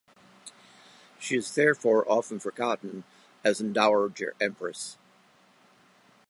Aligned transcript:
She 1.19 1.35
is 1.35 1.53
therefore 1.53 2.11
often 2.11 2.39
forgotten 2.39 3.03
as 3.43 3.61
an 3.61 3.71
Dowager 3.71 4.33
Empress. 4.41 4.97